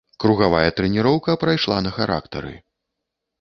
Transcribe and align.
Кругавая 0.23 0.71
трэніроўка 0.79 1.35
прайшла 1.43 1.77
на 1.89 1.93
характары. 1.99 2.55